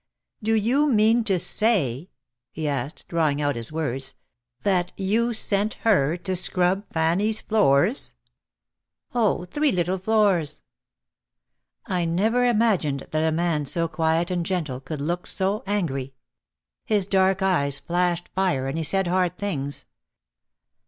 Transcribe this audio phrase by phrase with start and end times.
[0.41, 2.09] "Do you mean to say,"
[2.49, 4.15] he asked, drawing out his words,
[4.63, 8.13] "that you sent her to scrub Fannie's floors?"
[9.13, 10.63] "Oh, three little floors!"
[11.85, 16.15] I never imagined that a man so quiet and gentle could look so angry.
[16.83, 19.85] His dark eyes flashed fire and he said hard things.